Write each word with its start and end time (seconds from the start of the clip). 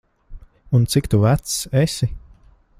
Un, 0.75 0.83
cik 0.91 1.05
tu 1.11 1.17
vecs 1.25 1.53
esi? 1.83 2.07